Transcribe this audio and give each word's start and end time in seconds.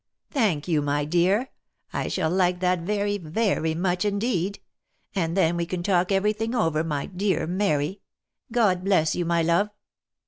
"Thank 0.31 0.67
you, 0.67 0.81
my 0.81 1.05
dear. 1.05 1.51
I 1.93 2.07
shall 2.07 2.31
like 2.31 2.59
that 2.59 2.79
very, 2.79 3.19
very 3.19 3.75
much 3.75 4.03
in 4.03 4.17
deed. 4.17 4.59
And 5.13 5.37
then 5.37 5.55
we 5.55 5.67
can 5.67 5.83
talk 5.83 6.11
every 6.11 6.33
thing 6.33 6.55
over, 6.55 6.83
my 6.83 7.05
dear 7.05 7.45
Mary. 7.45 8.01
God 8.51 8.83
bless 8.83 9.15
you, 9.15 9.25
my 9.25 9.43
love. 9.43 9.69